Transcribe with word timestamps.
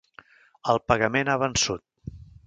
El 0.73 0.79
pagament 0.91 1.29
ha 1.33 1.35
vençut. 1.43 1.85